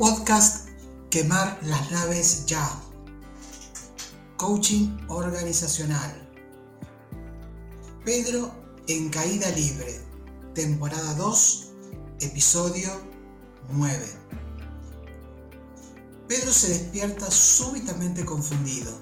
[0.00, 0.70] Podcast
[1.10, 2.66] Quemar las naves ya.
[4.38, 6.10] Coaching organizacional.
[8.02, 8.50] Pedro
[8.88, 10.00] en caída libre.
[10.54, 11.72] Temporada 2,
[12.20, 12.88] episodio
[13.72, 14.06] 9.
[16.28, 18.98] Pedro se despierta súbitamente confundido,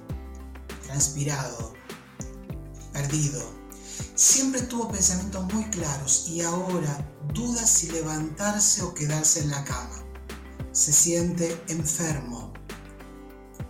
[0.85, 1.75] transpirado,
[2.93, 3.40] perdido.
[4.17, 10.07] Siempre tuvo pensamientos muy claros y ahora duda si levantarse o quedarse en la cama.
[10.79, 12.53] Se siente enfermo.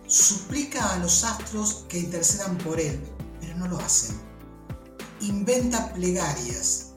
[0.07, 3.03] Suplica a los astros que intercedan por él,
[3.41, 4.15] pero no lo hacen.
[5.23, 6.89] Inventa plegarias.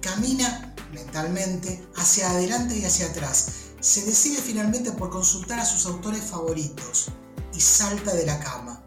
[0.00, 3.48] Camina mentalmente hacia adelante y hacia atrás.
[3.80, 7.08] Se decide finalmente por consultar a sus autores favoritos
[7.52, 8.80] y salta de la cama.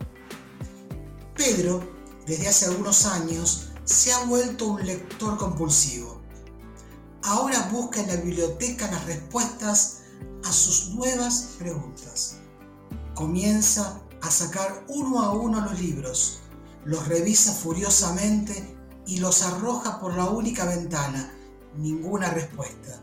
[1.36, 1.84] Pedro,
[2.26, 6.22] desde hace algunos años, se ha vuelto un lector compulsivo.
[7.24, 10.00] Ahora busca en la biblioteca las respuestas
[10.44, 12.38] a sus nuevas preguntas.
[13.14, 16.40] Comienza a sacar uno a uno los libros,
[16.86, 21.34] los revisa furiosamente y los arroja por la única ventana.
[21.78, 23.02] Ninguna respuesta.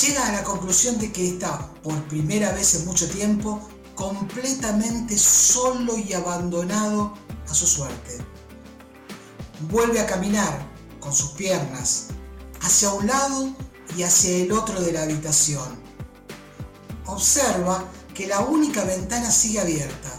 [0.00, 3.60] Llega a la conclusión de que está, por primera vez en mucho tiempo,
[3.94, 7.14] completamente solo y abandonado
[7.48, 8.18] a su suerte.
[9.70, 10.66] Vuelve a caminar
[11.00, 12.08] con sus piernas
[12.60, 13.56] hacia un lado
[13.96, 15.80] y hacia el otro de la habitación.
[17.06, 20.10] Observa que la única ventana sigue abierta.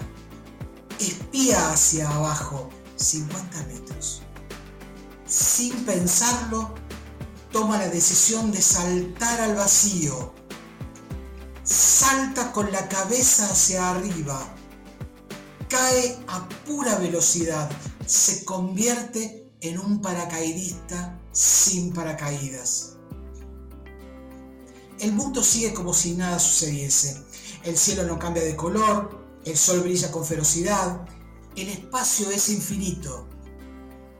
[0.99, 4.21] Espía hacia abajo 50 metros.
[5.25, 6.73] Sin pensarlo,
[7.51, 10.33] toma la decisión de saltar al vacío.
[11.63, 14.41] Salta con la cabeza hacia arriba.
[15.69, 17.69] Cae a pura velocidad.
[18.05, 22.98] Se convierte en un paracaidista sin paracaídas.
[24.99, 27.23] El mundo sigue como si nada sucediese.
[27.63, 31.07] El cielo no cambia de color, el sol brilla con ferocidad,
[31.55, 33.25] el espacio es infinito.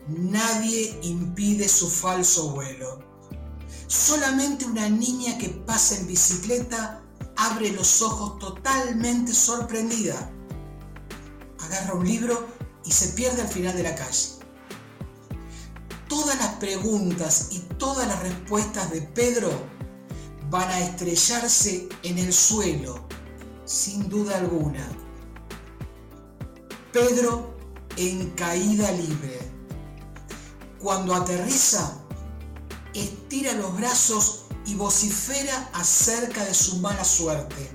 [0.08, 3.00] Nadie impide su falso vuelo.
[3.88, 7.04] Solamente una niña que pasa en bicicleta
[7.36, 10.32] abre los ojos totalmente sorprendida.
[11.60, 12.48] Agarra un libro
[12.86, 14.30] y se pierde al final de la calle.
[16.08, 19.79] Todas las preguntas y todas las respuestas de Pedro
[20.50, 23.08] van a estrellarse en el suelo,
[23.66, 24.88] sin duda alguna.
[26.92, 27.56] Pedro
[27.98, 29.40] en caída libre.
[30.80, 32.02] Cuando aterriza,
[32.94, 37.70] estira los brazos y vocifera acerca de su mala suerte.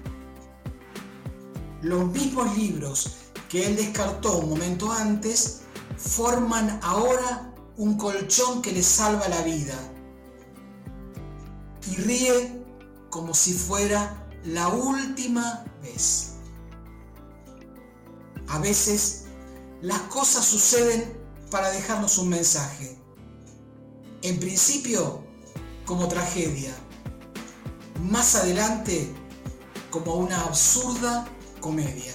[1.82, 3.16] Los mismos libros
[3.48, 5.60] que él descartó un momento antes
[5.96, 9.74] forman ahora un colchón que le salva la vida.
[11.90, 12.64] Y ríe
[13.10, 16.34] como si fuera la última vez.
[18.48, 19.24] A veces
[19.82, 21.16] las cosas suceden
[21.50, 22.98] para dejarnos un mensaje.
[24.22, 25.22] En principio
[25.84, 26.74] como tragedia.
[28.02, 29.12] Más adelante
[29.90, 31.26] como una absurda
[31.60, 32.12] comedia.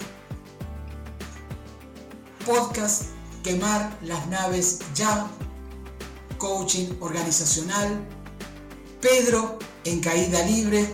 [2.45, 3.03] Podcast
[3.43, 5.27] Quemar las naves ya.
[6.37, 8.05] Coaching organizacional.
[9.01, 10.85] Pedro en Caída Libre,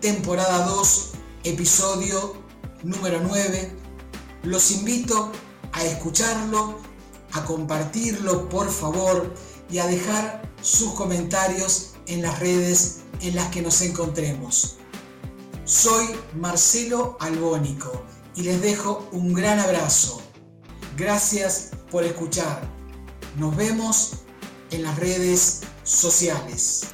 [0.00, 1.10] temporada 2,
[1.44, 2.34] episodio
[2.82, 3.76] número 9.
[4.44, 5.30] Los invito
[5.72, 6.78] a escucharlo,
[7.32, 9.34] a compartirlo por favor
[9.70, 14.76] y a dejar sus comentarios en las redes en las que nos encontremos.
[15.66, 20.22] Soy Marcelo Albónico y les dejo un gran abrazo.
[20.96, 22.62] Gracias por escuchar.
[23.36, 24.12] Nos vemos
[24.70, 26.86] en las redes sociales.